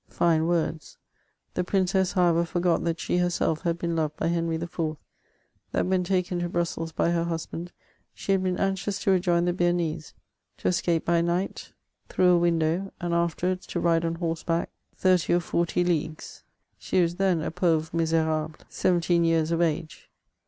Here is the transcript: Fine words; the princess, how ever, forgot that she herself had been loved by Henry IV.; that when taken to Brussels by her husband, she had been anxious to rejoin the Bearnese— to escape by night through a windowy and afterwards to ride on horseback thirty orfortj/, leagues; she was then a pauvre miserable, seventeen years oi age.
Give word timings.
Fine 0.09 0.47
words; 0.47 0.97
the 1.53 1.63
princess, 1.63 2.13
how 2.13 2.29
ever, 2.29 2.43
forgot 2.43 2.83
that 2.85 2.99
she 2.99 3.19
herself 3.19 3.61
had 3.61 3.77
been 3.77 3.95
loved 3.95 4.17
by 4.17 4.29
Henry 4.29 4.55
IV.; 4.55 4.97
that 5.73 5.85
when 5.85 6.03
taken 6.03 6.39
to 6.39 6.49
Brussels 6.49 6.91
by 6.91 7.11
her 7.11 7.25
husband, 7.25 7.71
she 8.15 8.31
had 8.31 8.41
been 8.41 8.57
anxious 8.57 8.97
to 9.03 9.11
rejoin 9.11 9.45
the 9.45 9.53
Bearnese— 9.53 10.15
to 10.57 10.67
escape 10.67 11.05
by 11.05 11.21
night 11.21 11.71
through 12.09 12.35
a 12.35 12.39
windowy 12.39 12.89
and 12.99 13.13
afterwards 13.13 13.67
to 13.67 13.79
ride 13.79 14.03
on 14.03 14.15
horseback 14.15 14.71
thirty 14.95 15.33
orfortj/, 15.33 15.85
leagues; 15.87 16.43
she 16.79 16.99
was 16.99 17.17
then 17.17 17.39
a 17.43 17.51
pauvre 17.51 17.93
miserable, 17.95 18.55
seventeen 18.69 19.23
years 19.23 19.51
oi 19.53 19.61
age. 19.61 20.09